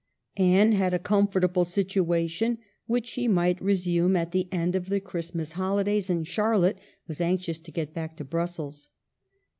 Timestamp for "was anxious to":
7.07-7.71